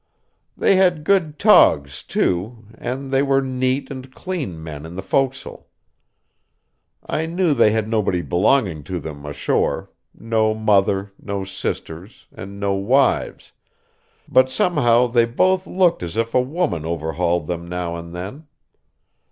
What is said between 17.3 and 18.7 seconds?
them now and then.